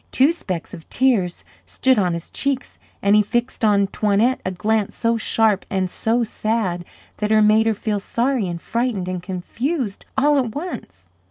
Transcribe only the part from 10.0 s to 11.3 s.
all at once.